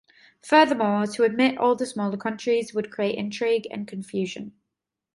Furthermore, 0.41 1.05
to 1.05 1.23
admit 1.25 1.59
all 1.59 1.75
the 1.75 1.85
smaller 1.85 2.17
countries, 2.17 2.73
would 2.73 2.89
create 2.89 3.19
intrigue 3.19 3.67
and 3.69 3.87
confusion. 3.87 4.53